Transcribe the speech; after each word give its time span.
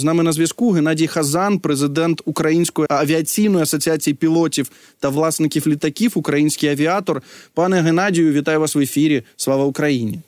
З 0.00 0.04
нами 0.04 0.22
на 0.22 0.32
зв'язку 0.32 0.70
Геннадій 0.70 1.06
Хазан, 1.06 1.58
президент 1.58 2.22
Української 2.24 2.86
авіаційної 2.90 3.62
асоціації 3.62 4.14
пілотів 4.14 4.70
та 5.00 5.08
власників 5.08 5.66
літаків, 5.66 6.12
український 6.14 6.70
авіатор. 6.70 7.22
Пане 7.54 7.80
Геннадію, 7.80 8.32
вітаю 8.32 8.60
вас 8.60 8.74
в 8.74 8.78
ефірі. 8.78 9.22
Слава 9.36 9.64
Україні! 9.64 10.20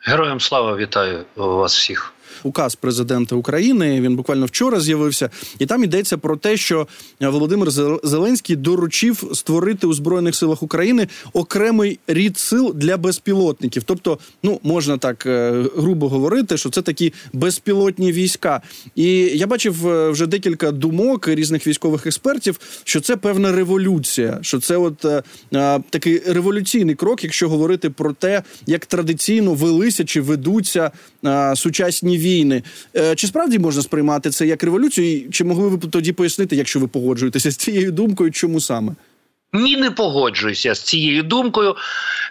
Героям 0.00 0.40
слава 0.40 0.76
вітаю 0.76 1.24
вас 1.36 1.76
всіх 1.76 2.14
указ 2.42 2.74
президента 2.74 3.36
України. 3.36 4.00
Він 4.00 4.16
буквально 4.16 4.46
вчора 4.46 4.80
з'явився, 4.80 5.30
і 5.58 5.66
там 5.66 5.84
йдеться 5.84 6.18
про 6.18 6.36
те, 6.36 6.56
що 6.56 6.86
Володимир 7.20 7.70
Зеленський 8.02 8.56
доручив 8.56 9.30
створити 9.34 9.86
у 9.86 9.92
збройних 9.92 10.34
силах 10.34 10.62
України 10.62 11.08
окремий 11.32 11.98
рід 12.06 12.38
сил 12.38 12.72
для 12.74 12.96
безпілотників. 12.96 13.82
Тобто, 13.82 14.18
ну 14.42 14.60
можна 14.62 14.98
так 14.98 15.26
е, 15.26 15.64
грубо 15.76 16.08
говорити, 16.08 16.56
що 16.56 16.70
це 16.70 16.82
такі 16.82 17.12
безпілотні 17.32 18.12
війська. 18.12 18.60
І 18.94 19.08
я 19.14 19.46
бачив 19.46 19.88
е, 19.88 20.10
вже 20.10 20.26
декілька 20.26 20.72
думок 20.72 21.28
різних 21.28 21.66
військових 21.66 22.06
експертів, 22.06 22.60
що 22.84 23.00
це 23.00 23.16
певна 23.16 23.52
революція, 23.52 24.38
що 24.42 24.60
це 24.60 24.76
от 24.76 25.04
е, 25.04 25.22
такий 25.90 26.22
революційний 26.26 26.94
крок, 26.94 27.24
якщо 27.24 27.48
говорити 27.48 27.90
про 27.90 28.12
те, 28.12 28.42
як 28.66 28.86
традиційно 28.86 29.54
велися 29.54 30.04
чи 30.04 30.20
ведуться 30.20 30.90
сучасні 31.54 32.18
війни 32.18 32.27
війни. 32.34 32.62
Е, 32.96 33.14
чи 33.14 33.26
справді 33.26 33.58
можна 33.58 33.82
сприймати 33.82 34.30
це 34.30 34.46
як 34.46 34.62
революцію? 34.62 35.12
І 35.12 35.30
Чи 35.30 35.44
могли 35.44 35.68
ви 35.68 35.78
тоді 35.78 36.12
пояснити, 36.12 36.56
якщо 36.56 36.80
ви 36.80 36.88
погоджуєтеся 36.88 37.50
з 37.50 37.56
цією 37.56 37.92
думкою, 37.92 38.30
чому 38.30 38.60
саме? 38.60 38.94
Ні, 39.52 39.76
не 39.76 39.90
погоджуюся 39.90 40.74
з 40.74 40.82
цією 40.82 41.22
думкою 41.22 41.76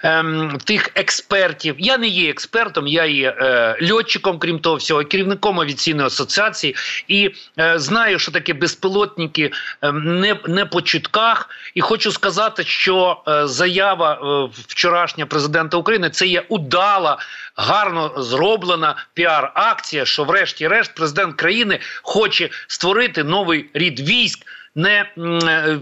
ем, 0.04 0.58
тих 0.64 0.90
експертів. 0.96 1.76
Я 1.78 1.98
не 1.98 2.08
є 2.08 2.30
експертом, 2.30 2.88
я 2.88 3.06
є 3.06 3.36
е, 3.38 3.78
льотчиком, 3.92 4.40
крім 4.40 4.60
того 4.60 4.76
всього, 4.76 5.04
керівником 5.04 5.60
авіаційної 5.60 6.08
асоціації, 6.08 6.76
і 7.08 7.30
е, 7.60 7.80
знаю, 7.80 8.20
що 8.20 8.32
таке 8.32 8.54
безпілотники 8.54 9.52
е, 9.82 9.92
не 9.92 10.40
не 10.48 10.66
по 10.66 10.82
чутках. 10.82 11.50
І 11.74 11.82
хочу 11.82 12.12
сказати, 12.12 12.64
що 12.64 13.24
е, 13.28 13.48
заява 13.48 14.14
е, 14.14 14.50
вчорашня 14.68 15.26
президента 15.26 15.78
України 15.78 16.10
це 16.10 16.28
є 16.28 16.44
удала, 16.50 17.18
гарно 17.56 18.14
зроблена 18.18 18.96
піар-акція. 19.14 20.06
Що, 20.06 20.24
врешті-решт, 20.24 20.96
президент 20.96 21.36
країни 21.36 21.80
хоче 22.02 22.50
створити 22.68 23.24
новий 23.24 23.70
рід 23.74 24.00
військ. 24.00 24.40
не 24.76 25.12
е, 25.18 25.80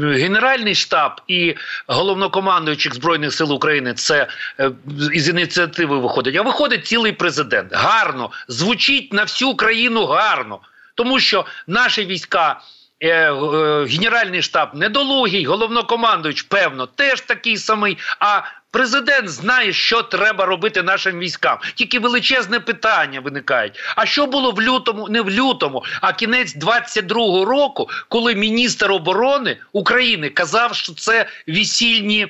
Генеральний 0.00 0.74
штаб 0.74 1.20
і 1.28 1.54
головнокомандуючих 1.86 2.94
збройних 2.94 3.32
сил 3.32 3.52
України 3.52 3.94
це 3.94 4.26
е, 4.60 4.70
із 5.12 5.28
ініціативи 5.28 5.98
виходить. 5.98 6.36
А 6.36 6.42
виходить 6.42 6.86
цілий 6.86 7.12
президент. 7.12 7.72
Гарно 7.72 8.30
звучить 8.48 9.12
на 9.12 9.22
всю 9.22 9.54
країну 9.54 10.06
гарно, 10.06 10.58
тому 10.94 11.20
що 11.20 11.46
наші 11.66 12.04
війська. 12.04 12.60
Е, 13.04 13.32
е, 13.32 13.86
Генеральний 13.86 14.42
штаб 14.42 14.74
недолугий, 14.74 15.44
головнокомандуюч, 15.44 16.42
певно, 16.42 16.86
теж 16.86 17.20
такий 17.20 17.56
самий. 17.56 17.98
А 18.18 18.42
Президент 18.70 19.28
знає, 19.28 19.72
що 19.72 20.02
треба 20.02 20.46
робити 20.46 20.82
нашим 20.82 21.18
військам. 21.18 21.58
Тільки 21.74 21.98
величезне 21.98 22.60
питання 22.60 23.20
виникають. 23.20 23.80
А 23.96 24.06
що 24.06 24.26
було 24.26 24.50
в 24.50 24.62
лютому, 24.62 25.08
не 25.08 25.22
в 25.22 25.30
лютому, 25.30 25.84
а 26.00 26.12
кінець 26.12 26.56
22-го 26.56 27.44
року, 27.44 27.88
коли 28.08 28.34
міністр 28.34 28.92
оборони 28.92 29.56
України 29.72 30.30
казав, 30.30 30.74
що 30.74 30.94
це 30.94 31.26
весільні 31.48 32.28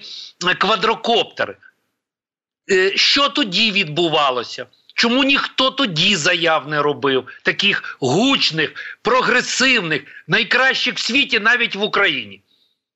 квадрокоптери? 0.58 1.56
Е, 2.70 2.96
що 2.96 3.28
тоді 3.28 3.72
відбувалося? 3.72 4.66
Чому 4.94 5.24
ніхто 5.24 5.70
тоді 5.70 6.16
заяв 6.16 6.68
не 6.68 6.82
робив 6.82 7.24
таких 7.42 7.96
гучних, 8.00 8.98
прогресивних, 9.02 10.02
найкращих 10.28 10.94
в 10.94 10.98
світі, 10.98 11.40
навіть 11.40 11.76
в 11.76 11.82
Україні? 11.82 12.40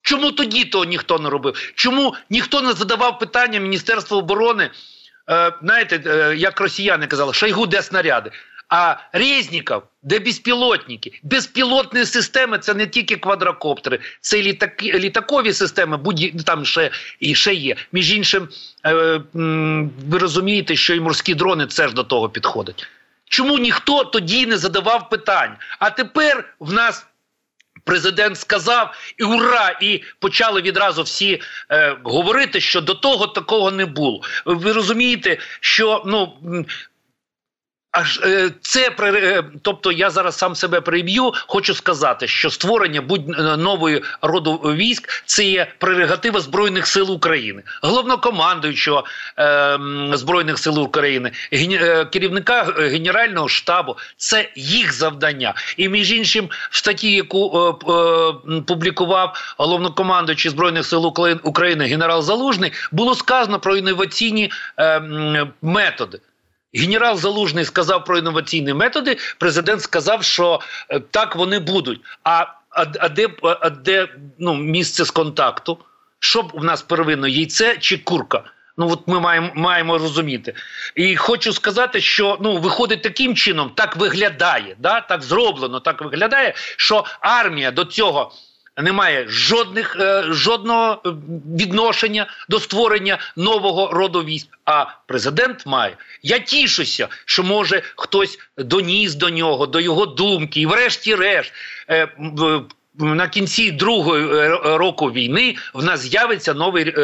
Чому 0.03 0.33
тоді 0.33 0.65
того 0.65 0.85
ніхто 0.85 1.19
не 1.19 1.31
робив? 1.31 1.73
Чому 1.75 2.15
ніхто 2.31 2.61
не 2.63 2.73
задавав 2.73 3.19
питання 3.19 3.61
Міністерству 3.61 4.19
оборони? 4.19 4.71
Е, 5.31 5.53
знаєте, 5.62 6.03
е, 6.06 6.37
як 6.37 6.61
росіяни 6.61 7.06
казали, 7.06 7.33
шайгу 7.34 7.67
де 7.67 7.83
снаряди. 7.83 8.31
А 8.69 8.97
Резніков, 9.12 9.83
де 10.03 10.19
безпілотники, 10.19 11.21
безпілотні 11.23 12.05
системи 12.05 12.59
це 12.59 12.75
не 12.75 12.87
тільки 12.87 13.17
квадрокоптери, 13.17 13.99
це 14.21 14.43
літаки, 14.43 14.93
літакові 14.93 15.53
системи, 15.53 15.97
будь 15.97 16.45
там 16.45 16.65
ще 16.65 16.91
і 17.21 17.34
ще 17.34 17.55
є. 17.55 17.77
Між 17.93 18.12
іншим, 18.12 18.49
е, 18.87 19.21
ви 20.09 20.19
розумієте, 20.19 20.77
що 20.77 20.95
і 20.95 21.01
морські 21.01 21.34
дрони 21.34 21.67
це 21.67 21.89
ж 21.89 21.95
до 21.95 22.05
того 22.05 22.28
підходять. 22.28 22.87
Чому 23.28 23.59
ніхто 23.59 24.05
тоді 24.05 24.47
не 24.47 24.57
задавав 24.57 25.09
питань? 25.09 25.57
А 25.78 25.91
тепер 25.91 26.55
в 26.61 26.73
нас 26.73 27.07
президент 27.84 28.39
сказав 28.39 28.95
і 29.19 29.25
ура! 29.25 29.78
І 29.83 30.03
почали 30.19 30.62
відразу 30.62 31.03
всі 31.03 31.41
е, 31.71 31.97
говорити, 32.05 32.61
що 32.61 32.81
до 32.81 32.95
того 32.95 33.27
такого 33.27 33.71
не 33.71 33.87
було. 33.87 34.23
Ви 34.45 34.73
розумієте, 34.73 35.39
що 35.61 36.03
ну 36.07 36.33
Аж 37.91 38.21
е, 38.25 38.50
це 38.60 38.91
е, 39.00 39.44
тобто 39.62 39.93
я 39.93 40.10
зараз 40.10 40.38
сам 40.38 40.54
себе 40.54 40.81
приб'ю. 40.81 41.32
Хочу 41.47 41.75
сказати, 41.75 42.28
що 42.28 42.50
створення 42.50 43.00
будь 43.00 43.31
е, 43.31 44.00
роду 44.22 44.56
військ 44.56 45.22
це 45.26 45.44
є 45.44 45.66
прерогатива 45.78 46.41
збройних 46.41 46.87
сил 46.87 47.12
України, 47.12 47.62
головнокомандуючого 47.82 49.04
е, 49.38 49.78
збройних 50.12 50.59
сил 50.59 50.81
України, 50.81 51.32
ген, 51.53 52.06
керівника 52.06 52.62
генерального 52.78 53.48
штабу. 53.48 53.97
Це 54.16 54.48
їх 54.56 54.93
завдання. 54.93 55.54
І 55.77 55.88
між 55.88 56.12
іншим, 56.12 56.48
в 56.71 56.77
статті, 56.77 57.12
яку 57.12 57.59
е, 57.59 57.93
е, 57.93 58.60
публікував 58.66 59.54
головнокомандуючий 59.59 60.50
збройних 60.50 60.87
сил 60.87 61.15
України 61.43 61.87
генерал 61.87 62.22
Залужний, 62.22 62.72
було 62.93 63.15
сказано 63.15 63.60
про 63.60 63.77
інноваційні 63.77 64.50
е, 64.78 65.47
методи. 65.62 66.21
Генерал 66.75 67.17
Залужний 67.17 67.65
сказав 67.65 68.05
про 68.05 68.19
інноваційні 68.19 68.75
методи. 68.75 69.17
Президент 69.39 69.83
сказав, 69.83 70.25
що 70.25 70.61
е, 70.89 71.01
так 71.01 71.37
вони 71.37 71.59
будуть. 71.59 72.01
А 72.25 72.47
а, 72.71 72.84
а 73.01 73.09
де 73.09 73.29
а 73.43 73.71
де 73.71 74.09
ну, 74.39 74.55
місце 74.55 75.05
з 75.05 75.11
контакту? 75.11 75.78
Що 76.21 76.43
б 76.43 76.51
у 76.55 76.65
нас 76.65 76.83
первинно, 76.83 77.28
яйце 77.28 77.77
чи 77.77 77.99
курка? 77.99 78.45
Ну 78.77 78.91
от 78.91 79.09
ми 79.09 79.21
маємо 79.21 79.51
маємо 79.55 79.99
розуміти. 79.99 80.55
І 80.95 81.17
хочу 81.17 81.53
сказати, 81.53 82.01
що 82.01 82.39
ну 82.41 82.57
виходить 82.57 83.03
таким 83.03 83.37
чином, 83.37 83.71
так 83.75 83.97
виглядає, 83.97 84.77
да? 84.78 85.01
так 85.01 85.23
зроблено, 85.23 85.81
так 85.81 86.03
виглядає, 86.03 86.55
що 86.77 87.05
армія 87.21 87.71
до 87.71 87.84
цього 87.84 88.33
немає 88.83 89.27
жодних 89.28 89.97
е, 90.00 90.25
жодного 90.28 91.03
е, 91.06 91.11
відношення 91.56 92.27
до 92.49 92.61
створення 92.61 93.19
нового 93.37 93.91
роду 93.93 94.25
військ. 94.25 94.49
А 94.65 94.87
президент 95.06 95.66
має. 95.66 95.97
Я 96.22 96.39
тішуся, 96.39 97.09
що 97.25 97.43
може 97.43 97.83
хтось 97.97 98.39
доніс 98.59 99.15
до 99.15 99.31
нього, 99.31 99.66
до 99.66 99.81
його 99.81 100.06
думки, 100.06 100.61
і, 100.61 100.66
врешті-решт. 100.66 101.53
Е, 101.91 102.09
на 103.00 103.28
кінці 103.28 103.71
другого 103.71 104.78
року 104.78 105.06
війни 105.06 105.56
в 105.75 105.84
нас 105.84 106.00
з'явиться 106.00 106.55
новий 106.55 106.95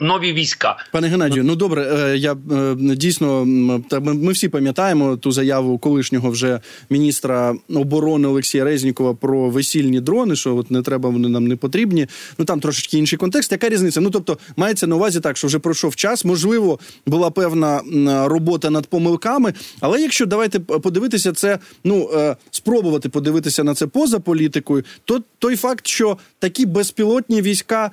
нові 0.00 0.32
війська. 0.32 0.76
Пане 0.92 1.08
Геннадію, 1.08 1.44
ну 1.44 1.56
добре, 1.56 1.82
е, 1.82 2.16
я 2.16 2.32
е, 2.32 2.74
дійсно 2.76 3.44
ми 4.00 4.32
всі 4.32 4.48
пам'ятаємо 4.48 5.16
ту 5.16 5.32
заяву 5.32 5.78
колишнього 5.78 6.30
вже 6.30 6.60
міністра 6.90 7.54
оборони 7.74 8.28
Олексія 8.28 8.64
Резнікова 8.64 9.14
про 9.14 9.50
весільні 9.50 10.00
дрони, 10.00 10.36
що 10.36 10.56
от 10.56 10.70
не 10.70 10.82
треба, 10.82 11.10
вони 11.10 11.28
нам 11.28 11.46
не 11.46 11.56
потрібні. 11.56 12.06
Ну 12.38 12.44
там 12.44 12.60
трошечки 12.60 12.98
інший 12.98 13.18
контекст. 13.18 13.52
Яка 13.52 13.68
різниця? 13.68 14.00
Ну 14.00 14.10
тобто, 14.10 14.38
мається 14.56 14.86
на 14.86 14.96
увазі 14.96 15.20
так, 15.20 15.36
що 15.36 15.46
вже 15.46 15.58
пройшов 15.58 15.96
час. 15.96 16.24
Можливо, 16.24 16.78
була 17.06 17.30
певна 17.30 17.80
робота 18.28 18.70
над 18.70 18.86
помилками. 18.86 19.54
Але 19.80 20.00
якщо 20.00 20.26
давайте 20.26 20.60
подивитися 20.60 21.32
це, 21.32 21.58
ну 21.84 22.10
е, 22.14 22.36
спробувати 22.50 23.08
подивитися 23.08 23.64
на 23.64 23.74
це 23.74 23.86
поза 23.86 24.20
політикою, 24.20 24.84
то 25.04 25.22
той 25.38 25.56
факт, 25.56 25.86
що 25.86 26.18
такі 26.38 26.66
безпілотні 26.66 27.42
війська 27.42 27.90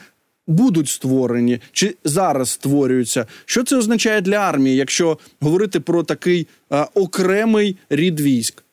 будуть 0.48 0.90
створені 0.90 1.60
чи 1.72 1.96
зараз 2.04 2.50
створюються. 2.50 3.26
Що 3.46 3.64
це 3.64 3.78
означає 3.78 4.22
для 4.22 4.38
армії, 4.38 4.76
якщо 4.76 5.18
говорити 5.40 5.80
про 5.80 6.04
такий 6.04 6.48
а, 6.70 6.88
окремий 6.94 7.78
рід 7.90 8.20
військ? 8.20 8.64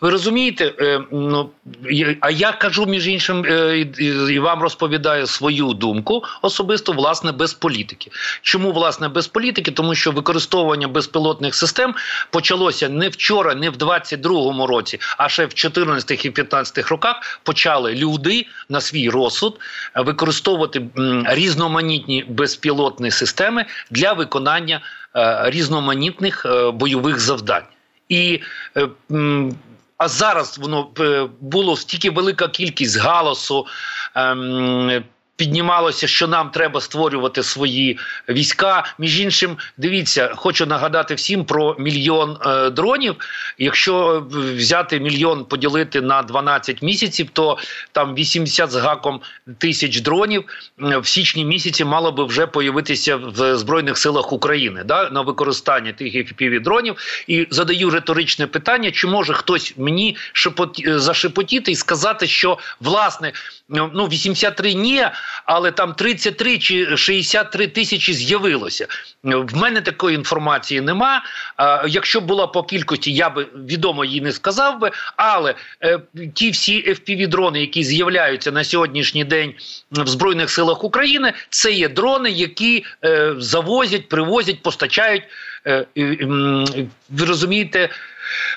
Ви 0.00 0.10
розумієте, 0.10 0.74
е, 0.80 1.00
ну 1.12 1.50
а 2.20 2.30
я 2.30 2.52
кажу 2.52 2.86
між 2.86 3.08
іншим 3.08 3.44
е, 3.44 3.78
і 4.30 4.38
вам 4.38 4.62
розповідаю 4.62 5.26
свою 5.26 5.72
думку 5.72 6.24
особисто, 6.42 6.92
власне, 6.92 7.32
без 7.32 7.54
політики. 7.54 8.10
Чому 8.42 8.72
власне 8.72 9.08
без 9.08 9.28
політики? 9.28 9.70
Тому 9.70 9.94
що 9.94 10.10
використовування 10.10 10.88
безпілотних 10.88 11.54
систем 11.54 11.94
почалося 12.30 12.88
не 12.88 13.08
вчора, 13.08 13.54
не 13.54 13.70
в 13.70 13.76
22-му 13.76 14.66
році, 14.66 15.00
а 15.18 15.28
ще 15.28 15.46
в 15.46 15.54
14 15.54 16.24
і 16.24 16.30
15 16.30 16.88
роках 16.88 17.40
почали 17.42 17.94
люди 17.94 18.46
на 18.68 18.80
свій 18.80 19.10
розсуд 19.10 19.60
використовувати 19.96 20.82
різноманітні 21.24 22.24
безпілотні 22.28 23.10
системи 23.10 23.64
для 23.90 24.12
виконання 24.12 24.80
е, 25.16 25.50
різноманітних 25.50 26.46
бойових 26.72 27.20
завдань. 27.20 27.64
І 28.08 28.40
а 29.96 30.08
зараз 30.08 30.58
воно 30.58 30.90
було 31.40 31.76
стільки 31.76 32.10
велика 32.10 32.48
кількість 32.48 32.98
галасу. 32.98 33.66
Піднімалося, 35.38 36.06
що 36.06 36.28
нам 36.28 36.50
треба 36.50 36.80
створювати 36.80 37.42
свої 37.42 37.98
війська. 38.28 38.84
Між 38.98 39.20
іншим, 39.20 39.56
дивіться, 39.76 40.32
хочу 40.36 40.66
нагадати 40.66 41.14
всім 41.14 41.44
про 41.44 41.76
мільйон 41.78 42.38
е, 42.46 42.70
дронів. 42.70 43.16
Якщо 43.58 44.26
взяти 44.30 45.00
мільйон, 45.00 45.44
поділити 45.44 46.00
на 46.00 46.22
12 46.22 46.82
місяців, 46.82 47.28
то 47.32 47.58
там 47.92 48.14
80 48.14 48.70
з 48.70 48.76
гаком 48.76 49.20
тисяч 49.58 50.00
дронів 50.00 50.44
в 50.78 51.06
січні 51.06 51.44
місяці 51.44 51.84
мало 51.84 52.12
би 52.12 52.24
вже 52.24 52.46
появитися 52.46 53.16
в 53.16 53.56
збройних 53.56 53.98
силах 53.98 54.32
України 54.32 54.82
да, 54.84 55.10
на 55.10 55.20
використання 55.20 55.92
тих 55.92 56.14
fpv 56.14 56.62
дронів. 56.62 57.24
І 57.26 57.46
задаю 57.50 57.90
риторичне 57.90 58.46
питання: 58.46 58.90
чи 58.90 59.06
може 59.06 59.34
хтось 59.34 59.74
мені 59.76 60.16
шепот... 60.32 60.82
зашепотіти 60.86 61.72
і 61.72 61.76
сказати, 61.76 62.26
що 62.26 62.58
власне 62.80 63.32
ну 63.68 64.06
83 64.06 64.74
ні 64.74 65.04
але 65.44 65.70
там 65.70 65.94
33 65.94 66.58
чи 66.58 66.96
63 66.96 67.66
тисячі 67.66 68.12
з'явилося. 68.12 68.86
В 69.24 69.56
мене 69.56 69.80
такої 69.80 70.16
інформації 70.16 70.80
нема. 70.80 71.22
Якщо 71.88 72.20
була 72.20 72.46
по 72.46 72.62
кількості, 72.62 73.12
я 73.12 73.30
би 73.30 73.46
відомо 73.54 74.04
її 74.04 74.20
не 74.20 74.32
сказав 74.32 74.78
би. 74.78 74.90
Але 75.16 75.54
е, 75.82 76.00
ті 76.34 76.50
всі 76.50 76.90
fpv 76.90 77.26
дрони, 77.26 77.60
які 77.60 77.84
з'являються 77.84 78.52
на 78.52 78.64
сьогоднішній 78.64 79.24
день 79.24 79.54
в 79.90 80.06
Збройних 80.06 80.50
силах 80.50 80.84
України, 80.84 81.32
це 81.50 81.72
є 81.72 81.88
дрони, 81.88 82.30
які 82.30 82.84
е, 83.04 83.34
завозять, 83.38 84.08
привозять, 84.08 84.62
постачають. 84.62 85.22
Е, 85.66 85.86
ви 87.10 87.24
розумієте, 87.24 87.88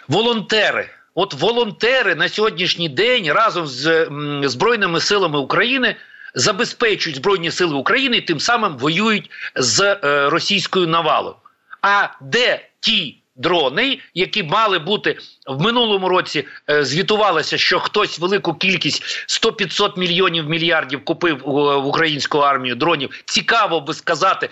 волонтери. 0.07 0.89
От 1.15 1.33
волонтери 1.33 2.15
на 2.15 2.29
сьогоднішній 2.29 2.89
день 2.89 3.31
разом 3.31 3.67
з 3.67 4.07
Збройними 4.43 4.99
силами 4.99 5.39
України 5.39 5.95
забезпечують 6.35 7.17
Збройні 7.17 7.51
Сили 7.51 7.75
України 7.75 8.17
і 8.17 8.21
тим 8.21 8.39
самим 8.39 8.77
воюють 8.77 9.29
з 9.55 9.81
е, 10.03 10.29
російською 10.29 10.87
навалою. 10.87 11.35
А 11.81 12.07
де 12.21 12.65
ті 12.79 13.17
дрони, 13.35 13.99
які 14.13 14.43
мали 14.43 14.79
бути 14.79 15.17
в 15.47 15.61
минулому 15.61 16.09
році, 16.09 16.47
е, 16.69 16.85
звітувалося, 16.85 17.57
що 17.57 17.79
хтось 17.79 18.19
велику 18.19 18.53
кількість 18.53 19.03
100-500 19.27 19.99
мільйонів 19.99 20.49
мільярдів 20.49 21.05
купив 21.05 21.41
в 21.45 21.85
українську 21.85 22.37
армію 22.37 22.75
дронів? 22.75 23.23
Цікаво 23.25 23.81
би 23.81 23.93
сказати, 23.93 24.49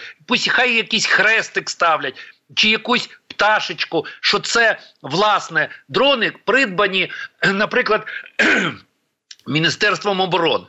хай 0.49 0.75
якийсь 0.75 1.05
хрестик 1.05 1.69
ставлять 1.69 2.15
чи 2.55 2.69
якусь. 2.69 3.09
Пташечку, 3.39 4.05
що 4.21 4.39
це 4.39 4.79
власне 5.01 5.69
дрони 5.89 6.31
придбані, 6.45 7.11
наприклад, 7.53 8.07
Міністерством 9.47 10.21
оборони. 10.21 10.65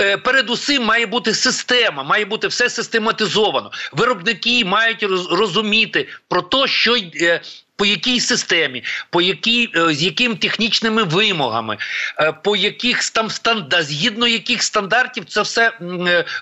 Е, 0.00 0.16
передусім 0.16 0.84
має 0.84 1.06
бути 1.06 1.34
система, 1.34 2.02
має 2.02 2.24
бути 2.24 2.48
все 2.48 2.70
систематизовано. 2.70 3.70
Виробники 3.92 4.64
мають 4.64 5.02
розуміти 5.30 6.08
про 6.28 6.42
те, 6.42 6.66
що 6.66 6.96
е, 6.96 7.40
по 7.76 7.86
якій 7.86 8.20
системі, 8.20 8.84
по 9.10 9.22
якій, 9.22 9.70
е, 9.76 9.94
з 9.94 10.02
якими 10.02 10.34
технічними 10.34 11.02
вимогами, 11.02 11.76
по 12.44 12.56
яких 12.56 13.10
там 13.10 13.30
стандарт, 13.30 13.86
згідно 13.86 14.26
яких 14.26 14.62
стандартів 14.62 15.24
це 15.24 15.42
все 15.42 15.72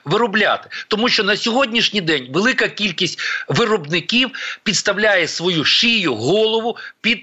виробляти, 0.04 0.68
тому 0.88 1.08
що 1.08 1.24
на 1.24 1.36
сьогоднішній 1.36 2.00
день 2.00 2.28
велика 2.32 2.68
кількість 2.68 3.20
виробників 3.48 4.30
підставляє 4.62 5.28
свою 5.28 5.64
шию, 5.64 6.14
голову 6.14 6.76
під 7.00 7.20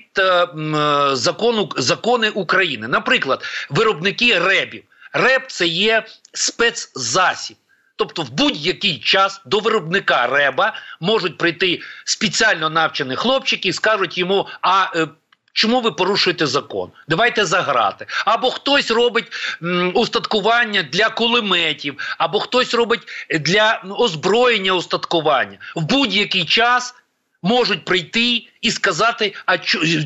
закону 1.14 1.70
закони 1.78 2.30
України. 2.30 2.88
Наприклад, 2.88 3.44
виробники 3.70 4.40
ребів. 4.40 4.84
Реп 5.14 5.44
це 5.48 5.68
є 5.68 6.06
спецзасіб. 6.34 7.58
Тобто 7.96 8.22
в 8.22 8.32
будь-який 8.32 9.00
час 9.00 9.42
до 9.46 9.60
виробника 9.60 10.28
реба 10.28 10.74
можуть 11.00 11.38
прийти 11.38 11.82
спеціально 12.06 12.70
навчені 12.70 13.16
хлопчики 13.16 13.70
і 13.70 13.74
скажуть 13.74 14.18
йому, 14.18 14.48
а 14.62 14.88
е, 14.96 15.08
чому 15.54 15.82
ви 15.82 15.92
порушуєте 15.92 16.48
закон? 16.48 16.92
Давайте 17.08 17.46
заграти. 17.46 18.06
Або 18.26 18.52
хтось 18.52 18.92
робить 18.92 19.26
м, 19.64 19.92
устаткування 19.96 20.84
для 20.84 21.10
кулеметів, 21.10 22.16
або 22.18 22.40
хтось 22.40 22.74
робить 22.74 23.02
для 23.40 23.84
озброєння 23.98 24.74
устаткування. 24.74 25.58
В 25.76 25.82
будь-який 25.82 26.46
час 26.46 26.96
можуть 27.42 27.86
прийти 27.86 28.48
і 28.62 28.72
сказати, 28.72 29.36
а 29.46 29.58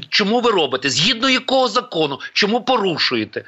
чому 0.09 0.39
ви 0.39 0.51
робите? 0.51 0.89
Згідно 0.89 1.29
якого 1.29 1.67
закону, 1.67 2.19
чому 2.33 2.61
порушуєте? 2.61 3.45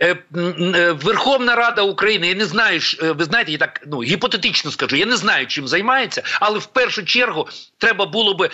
Е, 0.00 0.16
е, 0.36 0.92
Верховна 0.92 1.54
Рада 1.54 1.82
України, 1.82 2.28
я 2.28 2.34
не 2.34 2.44
знаю, 2.44 2.80
е, 3.02 3.12
ви 3.12 3.24
знаєте, 3.24 3.52
я 3.52 3.58
так 3.58 3.80
ну 3.86 4.02
гіпотетично 4.02 4.70
скажу, 4.70 4.96
я 4.96 5.06
не 5.06 5.16
знаю, 5.16 5.46
чим 5.46 5.68
займається, 5.68 6.22
але 6.40 6.58
в 6.58 6.66
першу 6.66 7.04
чергу 7.04 7.48
треба 7.78 8.06
було 8.06 8.34
би 8.34 8.50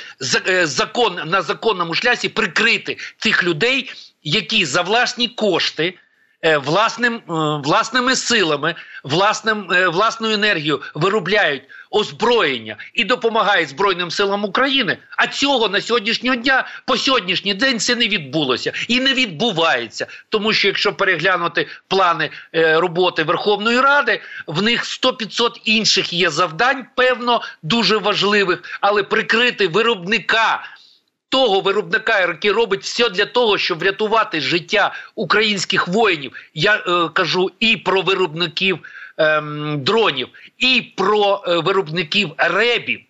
закон 0.62 1.20
на 1.26 1.42
законному 1.42 1.94
шлясі 1.94 2.28
прикрити 2.28 2.96
тих 3.18 3.44
людей, 3.44 3.92
які 4.22 4.64
за 4.64 4.82
власні 4.82 5.28
кошти. 5.28 5.94
Е, 6.42 6.58
власним, 6.58 7.14
е, 7.14 7.20
власними 7.64 8.16
силами, 8.16 8.74
власним, 9.04 9.72
е, 9.72 9.88
власною 9.88 10.34
енергією 10.34 10.82
виробляють 10.94 11.62
озброєння 11.90 12.76
і 12.94 13.04
допомагають 13.04 13.68
Збройним 13.68 14.10
силам 14.10 14.44
України. 14.44 14.98
А 15.16 15.26
цього 15.26 15.68
на 15.68 15.80
сьогоднішнього 15.80 16.36
дня 16.36 16.68
по 16.84 16.96
сьогоднішній 16.96 17.54
день 17.54 17.80
це 17.80 17.96
не 17.96 18.08
відбулося 18.08 18.72
і 18.88 19.00
не 19.00 19.14
відбувається. 19.14 20.06
Тому 20.28 20.52
що 20.52 20.68
якщо 20.68 20.92
переглянути 20.92 21.66
плани 21.88 22.30
роботи 22.52 23.22
Верховної 23.22 23.80
Ради, 23.80 24.20
в 24.46 24.62
них 24.62 24.84
100-500 24.84 25.50
інших 25.64 26.12
є 26.12 26.30
завдань, 26.30 26.86
певно, 26.96 27.42
дуже 27.62 27.96
важливих, 27.96 28.78
але 28.80 29.02
прикрити 29.02 29.68
виробника 29.68 30.62
того 31.30 31.60
виробника, 31.60 32.20
який 32.20 32.50
робить 32.50 32.82
все 32.82 33.08
для 33.08 33.26
того, 33.26 33.58
щоб 33.58 33.78
врятувати 33.78 34.40
життя 34.40 34.92
українських 35.14 35.88
воїнів. 35.88 36.32
Я 36.54 36.74
е, 36.74 37.08
кажу 37.12 37.50
і 37.60 37.76
про 37.76 38.02
виробників 38.02 38.78
е, 39.18 39.42
дронів, 39.76 40.28
і 40.58 40.92
про 40.96 41.44
е, 41.46 41.58
виробників 41.58 42.30
ребів. 42.36 43.00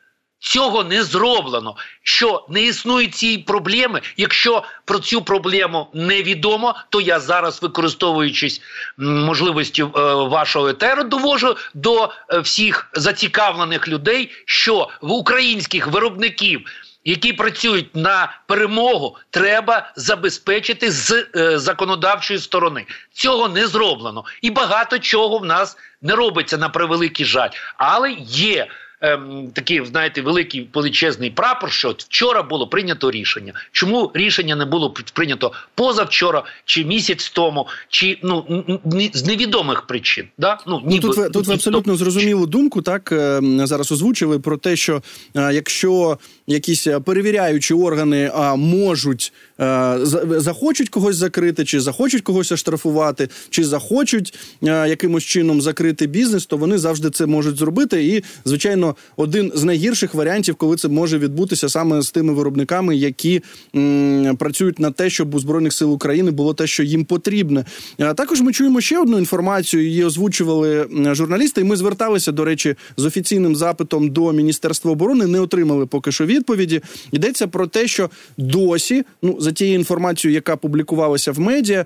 Цього 0.42 0.84
не 0.84 1.02
зроблено. 1.02 1.76
Що 2.02 2.46
не 2.48 2.62
існує 2.62 3.06
цієї 3.06 3.38
проблеми. 3.38 4.00
Якщо 4.16 4.62
про 4.84 4.98
цю 4.98 5.22
проблему 5.22 5.86
невідомо, 5.94 6.74
то 6.88 7.00
я 7.00 7.20
зараз, 7.20 7.62
використовуючись 7.62 8.62
можливістю 8.96 9.92
е, 9.96 10.00
вашого 10.14 10.68
етеру, 10.68 11.04
довожу 11.04 11.56
до 11.74 12.12
е, 12.28 12.38
всіх 12.38 12.90
зацікавлених 12.92 13.88
людей, 13.88 14.30
що 14.44 14.88
в 15.00 15.12
українських 15.12 15.86
виробників 15.86 16.66
які 17.04 17.32
працюють 17.32 17.96
на 17.96 18.40
перемогу, 18.46 19.16
треба 19.30 19.92
забезпечити 19.96 20.90
з 20.90 21.26
е, 21.36 21.58
законодавчої 21.58 22.38
сторони. 22.40 22.86
Цього 23.12 23.48
не 23.48 23.66
зроблено, 23.66 24.24
і 24.42 24.50
багато 24.50 24.98
чого 24.98 25.38
в 25.38 25.44
нас 25.44 25.76
не 26.02 26.14
робиться 26.14 26.58
на 26.58 26.68
превеликий 26.68 27.26
жаль, 27.26 27.50
але 27.76 28.12
є 28.28 28.66
ем, 29.00 29.48
такий, 29.52 29.86
знаєте, 29.86 30.22
великий 30.22 30.68
величезний 30.74 31.30
прапор, 31.30 31.72
що 31.72 31.94
вчора 31.98 32.42
було 32.42 32.66
прийнято 32.66 33.10
рішення. 33.10 33.52
Чому 33.72 34.10
рішення 34.14 34.56
не 34.56 34.64
було 34.64 34.94
прийнято 35.14 35.52
позавчора, 35.74 36.42
чи 36.64 36.84
місяць 36.84 37.30
тому, 37.30 37.66
чи 37.88 38.18
ну 38.22 38.64
з 39.12 39.24
невідомих 39.24 39.82
причин? 39.82 40.26
Да? 40.38 40.58
Ну, 40.66 40.82
ніби, 40.86 41.08
ну, 41.08 41.14
Тут 41.14 41.16
ви 41.16 41.30
тут 41.30 41.46
ви 41.46 41.54
абсолютно 41.54 41.96
зрозумілу 41.96 42.46
думку, 42.46 42.82
так 42.82 43.12
ем, 43.12 43.66
зараз 43.66 43.92
озвучили 43.92 44.38
про 44.38 44.56
те, 44.56 44.76
що 44.76 45.02
е, 45.36 45.50
якщо 45.54 46.18
якісь 46.46 46.86
е, 46.86 47.00
перевіряючі 47.00 47.74
органи 47.74 48.30
а, 48.34 48.56
можуть 48.56 49.32
а, 49.58 49.98
е, 50.00 50.40
захочуть 50.40 50.88
когось 50.88 51.16
закрити, 51.16 51.64
чи 51.64 51.80
захочуть 51.80 52.22
когось 52.22 52.52
оштрафувати, 52.52 53.28
чи 53.50 53.64
захочуть 53.64 54.38
а, 54.62 54.86
якимось 54.86 55.24
чином 55.24 55.60
закрити 55.60 56.06
бізнес, 56.06 56.46
то 56.46 56.56
вони 56.56 56.78
завжди 56.78 57.10
це 57.10 57.26
можуть 57.26 57.56
зробити. 57.56 58.04
І 58.04 58.24
звичайно 58.44 58.89
один 59.16 59.52
з 59.54 59.64
найгірших 59.64 60.14
варіантів, 60.14 60.54
коли 60.54 60.76
це 60.76 60.88
може 60.88 61.18
відбутися 61.18 61.68
саме 61.68 62.02
з 62.02 62.10
тими 62.10 62.32
виробниками, 62.32 62.96
які 62.96 63.42
м, 63.76 64.36
працюють 64.36 64.78
на 64.78 64.90
те, 64.90 65.10
щоб 65.10 65.34
у 65.34 65.40
збройних 65.40 65.72
сил 65.72 65.92
України 65.92 66.30
було 66.30 66.54
те, 66.54 66.66
що 66.66 66.82
їм 66.82 67.04
потрібне. 67.04 67.64
Також 67.98 68.40
ми 68.40 68.52
чуємо 68.52 68.80
ще 68.80 68.98
одну 68.98 69.18
інформацію. 69.18 69.82
Її 69.82 70.04
озвучували 70.04 70.86
журналісти. 71.12 71.60
і 71.60 71.64
Ми 71.64 71.76
зверталися 71.76 72.32
до 72.32 72.44
речі 72.44 72.74
з 72.96 73.04
офіційним 73.04 73.56
запитом 73.56 74.08
до 74.10 74.32
міністерства 74.32 74.92
оборони. 74.92 75.26
Не 75.26 75.40
отримали 75.40 75.86
поки 75.86 76.12
що 76.12 76.26
відповіді. 76.26 76.80
Йдеться 77.12 77.46
про 77.46 77.66
те, 77.66 77.86
що 77.88 78.10
досі, 78.38 79.04
ну 79.22 79.36
за 79.40 79.52
тією 79.52 79.74
інформацією, 79.78 80.34
яка 80.34 80.56
публікувалася 80.56 81.32
в 81.32 81.40
медіа, 81.40 81.84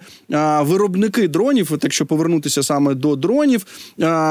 виробники 0.60 1.28
дронів, 1.28 1.70
от 1.72 1.84
якщо 1.84 2.06
повернутися 2.06 2.62
саме 2.62 2.94
до 2.94 3.16
дронів, 3.16 3.66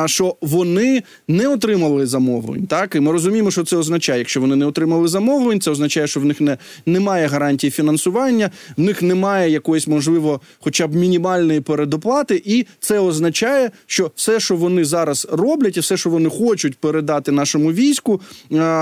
що 0.05 0.35
вони 0.41 1.03
не 1.27 1.47
отримали 1.47 2.05
замовлень. 2.05 2.62
Так 2.67 2.95
і 2.95 2.99
ми 2.99 3.11
розуміємо, 3.11 3.51
що 3.51 3.63
це 3.63 3.77
означає. 3.77 4.19
Якщо 4.19 4.41
вони 4.41 4.55
не 4.55 4.65
отримали 4.65 5.07
замовлень, 5.07 5.61
це 5.61 5.71
означає, 5.71 6.07
що 6.07 6.19
в 6.19 6.25
них 6.25 6.41
не 6.41 6.57
немає 6.85 7.27
гарантії 7.27 7.71
фінансування, 7.71 8.51
в 8.77 8.81
них 8.81 9.01
немає 9.01 9.49
якоїсь 9.49 9.87
можливо, 9.87 10.41
хоча 10.59 10.87
б 10.87 10.95
мінімальної 10.95 11.61
передоплати, 11.61 12.41
і 12.45 12.65
це 12.79 12.99
означає, 12.99 13.71
що 13.85 14.11
все, 14.15 14.39
що 14.39 14.55
вони 14.55 14.85
зараз 14.85 15.27
роблять, 15.31 15.77
і 15.77 15.79
все, 15.79 15.97
що 15.97 16.09
вони 16.09 16.29
хочуть 16.29 16.77
передати 16.77 17.31
нашому 17.31 17.71
війську, 17.71 18.21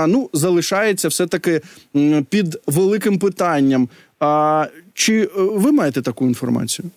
ну 0.06 0.30
залишається 0.32 1.08
все 1.08 1.26
таки 1.26 1.60
під 2.28 2.58
великим 2.66 3.18
питанням. 3.18 3.88
А 4.20 4.66
чи 4.94 5.22
е, 5.22 5.28
ви 5.36 5.72
маєте 5.72 6.02
таку 6.02 6.26
інформацію? 6.26 6.90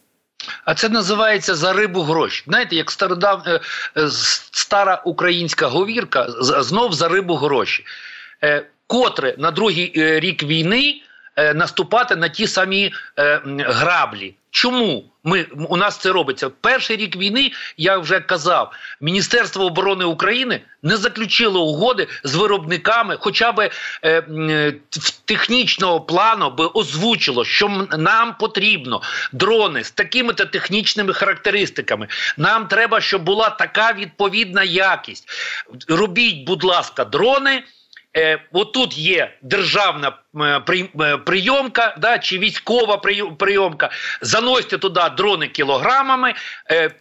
А 0.66 0.74
це 0.76 0.90
називається 0.90 1.56
за 1.56 1.74
рибу 1.74 2.02
гроші. 2.02 2.44
Знаєте, 2.48 2.76
як 2.76 2.92
стародав 2.92 3.44
е, 3.48 3.60
е, 3.98 4.08
стара 4.52 5.02
українська 5.06 5.68
говірка, 5.68 6.28
знов 6.40 6.94
за 6.94 7.08
рибу 7.08 7.36
гроші, 7.36 7.86
котре 8.88 9.36
на 9.38 9.52
другий 9.52 9.92
рік 10.20 10.44
війни 10.44 11.02
наступати 11.38 12.16
на 12.16 12.30
ті 12.30 12.48
самі 12.48 12.94
граблі. 13.46 14.36
Чому 14.56 15.04
ми 15.24 15.44
у 15.70 15.78
нас 15.78 15.98
це 15.98 16.12
робиться? 16.12 16.50
Перший 16.50 16.98
рік 16.98 17.16
війни 17.16 17.52
я 17.78 17.98
вже 17.98 18.20
казав, 18.20 18.72
Міністерство 19.02 19.66
оборони 19.66 20.06
України 20.06 20.62
не 20.84 20.98
заключило 20.98 21.64
угоди 21.64 22.08
з 22.24 22.36
виробниками, 22.36 23.18
хоча 23.20 23.52
б 23.52 23.70
е, 24.04 24.74
технічного 25.26 26.02
плану 26.02 26.52
би 26.52 26.66
озвучило, 26.66 27.46
що 27.46 27.88
нам 27.98 28.36
потрібно 28.40 29.02
дрони 29.32 29.84
з 29.84 29.92
такими 29.92 30.34
то 30.34 30.46
технічними 30.46 31.14
характеристиками. 31.14 32.08
Нам 32.38 32.68
треба, 32.68 33.02
щоб 33.02 33.24
була 33.24 33.50
така 33.50 33.94
відповідна 33.94 34.64
якість. 34.64 35.30
Робіть, 35.88 36.46
будь 36.46 36.64
ласка, 36.64 37.06
дрони. 37.06 37.64
Е, 38.18 38.40
Отут 38.52 38.98
є 38.98 39.34
державна 39.42 40.18
е, 40.42 40.62
е, 41.02 41.18
прийомка, 41.18 41.96
да, 42.02 42.20
чи 42.20 42.40
військова 42.40 42.98
прийомка. 43.38 43.90
Заносьте 44.22 44.78
туди 44.78 45.02
дрони 45.18 45.48
кілограмами, 45.48 46.34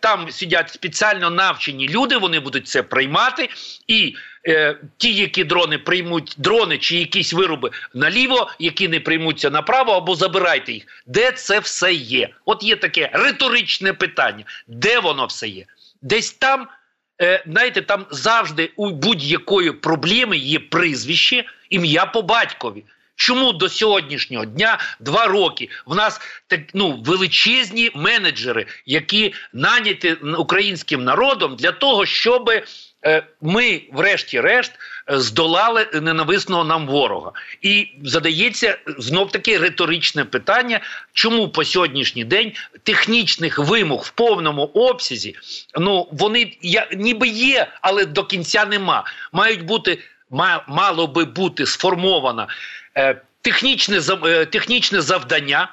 там 0.01 0.31
сидять 0.31 0.71
спеціально 0.71 1.31
навчені 1.31 1.89
люди, 1.89 2.17
вони 2.17 2.41
будуть 2.41 2.69
це 2.69 2.83
приймати. 2.83 3.49
І 3.87 4.15
ті, 4.97 5.15
які 5.15 5.45
дрони 5.45 5.79
приймуть 5.79 6.35
дрони 6.39 6.79
чи 6.79 6.97
якісь 6.97 7.33
вироби 7.33 7.71
наліво, 7.95 8.51
які 8.59 8.89
не 8.89 9.01
приймуться 9.01 9.51
направо, 9.51 9.93
або 9.93 10.15
забирайте 10.15 10.73
їх. 10.73 10.85
Де 11.07 11.33
це 11.33 11.59
все 11.59 11.93
є? 11.93 12.29
От 12.45 12.63
є 12.63 12.77
таке 12.77 13.11
риторичне 13.13 13.93
питання: 13.93 14.45
де 14.67 14.99
воно 14.99 15.27
все 15.27 15.49
є? 15.49 15.65
Десь 16.03 16.33
там. 16.33 16.69
Е, 17.23 17.45
знаєте, 17.47 17.83
там 17.83 18.07
завжди 18.11 18.71
у 18.77 18.91
будь-якої 18.91 19.73
проблеми 19.73 20.37
є 20.37 20.59
прізвище, 20.59 21.45
ім'я 21.71 22.07
по 22.07 22.23
батькові. 22.23 22.85
Чому 23.17 23.53
до 23.53 23.69
сьогоднішнього 23.69 24.45
дня 24.45 24.79
два 25.01 25.27
роки 25.27 25.69
в 25.87 25.95
нас 25.95 26.21
так 26.47 26.61
ну 26.75 27.03
величезні 27.07 27.91
менеджери, 27.95 28.67
які 28.87 29.35
наняті 29.53 30.13
українським 30.13 31.05
народом 31.05 31.57
для 31.57 31.73
того, 31.73 32.07
щоб 32.07 32.51
Е, 33.07 33.23
ми, 33.41 33.83
врешті-решт, 33.93 34.73
здолали 35.09 35.87
ненависного 35.95 36.65
нам 36.65 36.87
ворога, 36.87 37.33
і 37.63 37.89
задається 38.03 38.79
знов 38.99 39.31
таки 39.33 39.59
риторичне 39.59 40.25
питання, 40.25 40.81
чому 41.13 41.49
по 41.49 41.65
сьогоднішній 41.65 42.25
день 42.25 42.53
технічних 42.83 43.59
вимог 43.59 44.03
в 44.03 44.11
повному 44.11 44.63
обсязі 44.63 45.37
ну 45.79 46.09
вони 46.13 46.57
я 46.63 46.89
ніби 46.97 47.29
є, 47.29 47.67
але 47.81 48.05
до 48.05 48.25
кінця 48.25 48.65
нема. 48.65 49.05
Мають 49.33 49.63
бути 49.63 49.99
мало 50.69 51.07
би 51.07 51.25
бути 51.25 51.67
сформовано 51.67 52.49
е, 52.97 53.21
технічне 53.41 54.01
е, 54.25 54.47
технічне 54.47 55.01
завдання, 55.01 55.73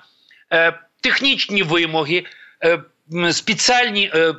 е, 0.54 0.80
технічні 1.02 1.64
вимоги. 1.64 2.26
Е, 2.64 2.80
спеціальні 3.32 4.12
е, 4.16 4.34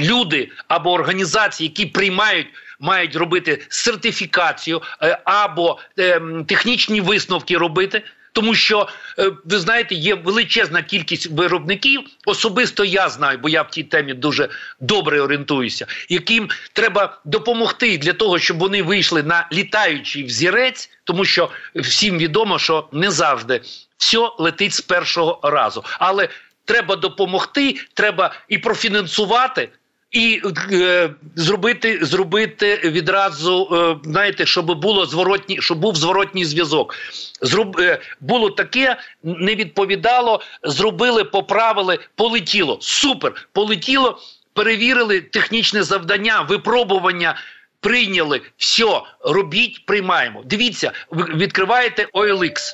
люди 0.00 0.50
або 0.68 0.92
організації, 0.92 1.68
які 1.68 1.86
приймають. 1.86 2.46
Мають 2.82 3.16
робити 3.16 3.66
сертифікацію 3.68 4.82
е, 5.02 5.18
або 5.24 5.78
е, 5.98 6.20
технічні 6.46 7.00
висновки 7.00 7.58
робити, 7.58 8.02
тому 8.32 8.54
що 8.54 8.88
е, 9.18 9.30
ви 9.44 9.58
знаєте, 9.58 9.94
є 9.94 10.14
величезна 10.14 10.82
кількість 10.82 11.26
виробників. 11.26 12.00
Особисто 12.26 12.84
я 12.84 13.08
знаю, 13.08 13.38
бо 13.38 13.48
я 13.48 13.62
в 13.62 13.70
тій 13.70 13.82
темі 13.82 14.14
дуже 14.14 14.48
добре 14.80 15.20
орієнтуюся, 15.20 15.86
яким 16.08 16.48
треба 16.72 17.20
допомогти 17.24 17.98
для 17.98 18.12
того, 18.12 18.38
щоб 18.38 18.58
вони 18.58 18.82
вийшли 18.82 19.22
на 19.22 19.48
літаючий 19.52 20.24
взірець, 20.24 20.90
тому 21.04 21.24
що 21.24 21.50
всім 21.74 22.18
відомо, 22.18 22.58
що 22.58 22.88
не 22.92 23.10
завжди 23.10 23.60
все 23.96 24.18
летить 24.38 24.74
з 24.74 24.80
першого 24.80 25.40
разу, 25.42 25.84
але 25.98 26.28
треба 26.64 26.96
допомогти, 26.96 27.74
треба 27.94 28.34
і 28.48 28.58
профінансувати. 28.58 29.68
І 30.12 30.42
е, 30.72 31.10
зробити 31.36 31.98
зробити 32.02 32.80
відразу, 32.84 33.68
е, 33.72 34.08
знаєте, 34.10 34.46
щоб 34.46 34.80
було 34.80 35.06
зворотні, 35.06 35.60
щоб 35.60 35.78
був 35.78 35.96
зворотній 35.96 36.44
зв'язок. 36.44 36.94
Зроб 37.42 37.80
е, 37.80 37.98
було 38.20 38.50
таке, 38.50 38.96
не 39.22 39.54
відповідало, 39.54 40.40
зробили, 40.62 41.24
поправили, 41.24 41.98
полетіло. 42.14 42.78
Супер! 42.80 43.48
Полетіло, 43.52 44.18
перевірили 44.52 45.20
технічне 45.20 45.82
завдання, 45.82 46.40
випробування. 46.40 47.36
Прийняли 47.80 48.40
все, 48.56 49.00
робіть, 49.20 49.86
приймаємо. 49.86 50.42
Дивіться, 50.44 50.92
відкриваєте 51.12 52.08
OLX. 52.14 52.72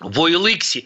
В 0.00 0.18
OLX 0.18 0.84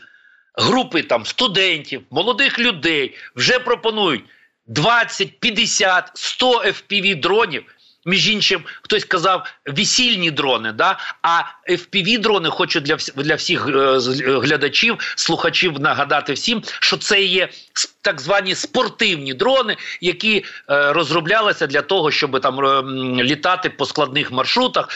групи 0.55 1.03
там 1.03 1.27
студентів, 1.27 2.03
молодих 2.11 2.59
людей 2.59 3.15
вже 3.37 3.59
пропонують 3.59 4.25
20, 4.67 5.41
50, 5.41 6.11
100 6.15 6.63
FPV 6.65 7.21
дронів. 7.21 7.74
Між 8.07 8.29
іншим, 8.29 8.63
хтось 8.83 9.05
казав 9.05 9.47
весільні 9.67 10.31
дрони, 10.31 10.73
да? 10.73 10.99
а 11.23 11.43
fpv 11.69 12.21
дрони 12.21 12.51
хочу 12.51 12.81
для 12.81 12.97
для 13.17 13.35
всіх 13.35 13.69
е, 13.69 13.99
глядачів, 14.27 14.97
слухачів 15.17 15.81
нагадати 15.81 16.33
всім, 16.33 16.63
що 16.81 16.97
це 16.97 17.23
є 17.23 17.49
так 18.05 18.21
звані 18.21 18.55
спортивні 18.55 19.35
дрони, 19.35 19.77
які 20.01 20.45
е, 20.71 20.93
розроблялися 20.93 21.67
для 21.67 21.83
того, 21.83 22.11
щоб 22.11 22.41
там 22.41 22.61
е, 22.61 22.83
літати 23.23 23.71
по 23.71 23.87
складних 23.87 24.33
маршрутах, 24.33 24.89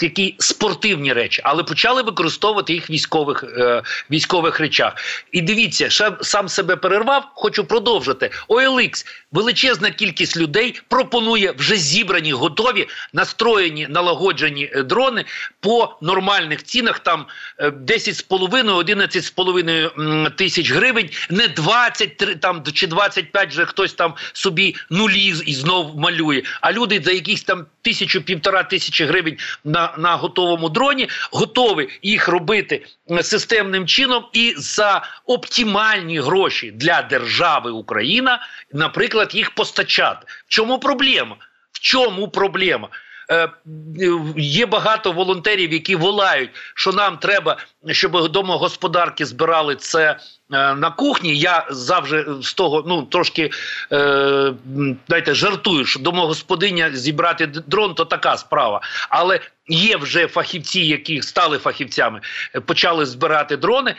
такі 0.00 0.34
спортивні 0.38 1.12
речі, 1.12 1.42
але 1.44 1.62
почали 1.62 2.02
використовувати 2.02 2.72
їх 2.72 2.90
в 2.90 2.92
військових 2.92 3.44
е, 3.44 3.82
військових 4.10 4.60
речах. 4.60 4.92
І 5.32 5.40
дивіться, 5.40 5.90
ще 5.90 6.12
сам 6.22 6.48
себе 6.48 6.76
перервав. 6.76 7.24
Хочу 7.34 7.64
продовжити. 7.64 8.30
OLX, 8.48 9.06
величезна 9.32 9.90
кількість 9.90 10.36
людей 10.36 10.80
пропонує 10.88 11.54
вже 11.58 11.76
зібрані, 11.76 12.32
готові 12.46 12.88
настроєні 13.12 13.86
налагоджені 13.90 14.70
е, 14.72 14.82
дрони 14.82 15.24
по 15.60 15.96
нормальних 16.02 16.62
цінах. 16.62 16.98
Там 16.98 17.26
10,5-11,5 17.60 20.30
тисяч 20.30 20.70
гривень, 20.70 21.10
не 21.30 21.48
20 21.48 22.40
там 22.40 22.62
чи 22.72 22.86
25 22.86 23.48
вже 23.48 23.66
хтось 23.66 23.92
там 23.92 24.14
собі 24.32 24.74
нулі 24.90 25.34
і 25.46 25.54
знов 25.54 25.96
малює. 25.96 26.42
А 26.60 26.72
люди 26.72 27.02
за 27.04 27.12
якісь 27.12 27.42
там 27.42 27.66
тисячу 27.82 28.22
півтора 28.22 28.62
тисячі 28.62 29.04
гривень 29.04 29.36
на 29.64 29.94
на 29.98 30.16
готовому 30.16 30.68
дроні 30.68 31.08
готові 31.32 31.88
їх 32.02 32.28
робити 32.28 32.86
системним 33.22 33.86
чином 33.86 34.24
і 34.32 34.54
за 34.56 35.02
оптимальні 35.26 36.20
гроші 36.20 36.70
для 36.70 37.02
держави 37.02 37.70
Україна, 37.70 38.40
наприклад, 38.72 39.34
їх 39.34 39.50
постачати. 39.50 40.26
В 40.46 40.48
чому 40.48 40.78
проблема? 40.78 41.36
В 41.76 41.80
чому 41.80 42.28
проблема? 42.28 42.88
Е, 43.30 43.48
є 44.36 44.66
багато 44.66 45.12
волонтерів, 45.12 45.72
які 45.72 45.96
волають, 45.96 46.50
що 46.74 46.92
нам 46.92 47.16
треба, 47.18 47.56
щоб 47.90 48.28
домогосподарки 48.28 49.26
збирали 49.26 49.76
це 49.76 50.10
е, 50.10 50.16
на 50.74 50.90
кухні. 50.90 51.36
Я 51.36 51.66
завжди 51.70 52.26
з 52.42 52.54
того 52.54 52.84
ну 52.86 53.02
трошки 53.02 53.50
е, 53.92 54.52
дайте 55.08 55.34
жартую, 55.34 55.84
що 55.84 56.00
домогосподиня 56.00 56.90
зібрати 56.90 57.46
дрон 57.46 57.94
то 57.94 58.04
така 58.04 58.36
справа. 58.36 58.80
Але 59.08 59.40
є 59.68 59.96
вже 59.96 60.26
фахівці, 60.26 60.80
які 60.80 61.22
стали 61.22 61.58
фахівцями, 61.58 62.20
почали 62.66 63.06
збирати 63.06 63.56
дрони. 63.56 63.94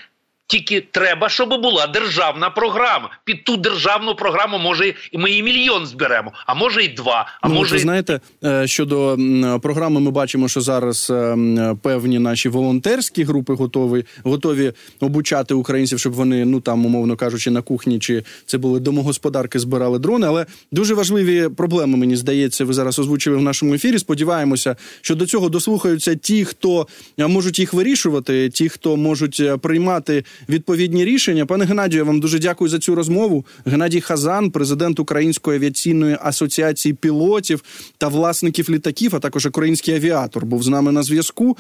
Тільки 0.50 0.82
треба, 0.92 1.30
щоб 1.30 1.50
була 1.50 1.88
державна 1.88 2.50
програма. 2.50 3.10
Під 3.24 3.44
ту 3.44 3.58
державну 3.58 4.16
програму 4.16 4.58
може 4.58 4.94
і 5.12 5.18
ми 5.18 5.32
і 5.32 5.44
мільйон 5.44 5.86
зберемо, 5.86 6.32
а 6.46 6.54
може 6.54 6.84
і 6.84 6.88
два. 6.88 7.28
А 7.42 7.50
ну, 7.50 7.56
може 7.56 7.76
ви 7.76 7.80
знаєте, 7.82 8.20
е, 8.44 8.68
щодо 8.68 9.18
програми, 9.62 10.00
ми 10.00 10.12
бачимо, 10.12 10.48
що 10.48 10.62
зараз 10.62 11.10
е, 11.10 11.38
певні 11.82 12.20
наші 12.20 12.50
волонтерські 12.50 13.24
групи 13.24 13.54
готові 13.54 14.06
готові 14.24 14.74
обучати 15.00 15.54
українців, 15.54 16.00
щоб 16.00 16.14
вони 16.14 16.46
ну 16.46 16.60
там, 16.60 16.86
умовно 16.86 17.16
кажучи, 17.16 17.52
на 17.52 17.62
кухні 17.62 18.00
чи 18.00 18.24
це 18.46 18.58
були 18.58 18.80
домогосподарки, 18.80 19.60
збирали 19.60 20.00
дрони. 20.00 20.28
Але 20.28 20.46
дуже 20.72 20.94
важливі 20.94 21.50
проблеми 21.50 21.98
мені 21.98 22.16
здається, 22.16 22.66
ви 22.66 22.74
зараз 22.74 23.00
озвучили 23.00 23.38
в 23.38 23.42
нашому 23.42 23.74
ефірі. 23.74 24.00
Сподіваємося, 24.00 24.76
що 25.02 25.16
до 25.16 25.26
цього 25.26 25.50
дослухаються 25.50 26.16
ті, 26.16 26.46
хто 26.46 26.88
е, 27.20 27.28
можуть 27.28 27.60
їх 27.60 27.74
вирішувати, 27.74 28.50
ті, 28.50 28.70
хто 28.70 28.98
можуть 28.98 29.62
приймати 29.62 30.24
відповідні 30.50 31.06
рішення. 31.06 31.46
Пане 31.46 31.66
Геннадію, 31.66 31.98
я 31.98 32.04
вам 32.04 32.20
дуже 32.20 32.40
дякую 32.40 32.70
за 32.70 32.80
цю 32.80 32.96
розмову. 32.96 33.46
Геннадій 33.66 34.02
Хазан, 34.02 34.52
президент 34.52 35.00
Української 35.00 35.58
авіаційної 35.58 36.18
асоціації 36.22 36.94
пілотів 36.94 37.64
та 37.98 38.08
власників 38.08 38.70
літаків, 38.70 39.16
а 39.16 39.20
також 39.20 39.46
український 39.46 39.96
авіатор, 39.96 40.46
був 40.46 40.64
з 40.64 40.68
нами 40.68 40.92
на 40.92 41.04
зв'язку. 41.04 41.56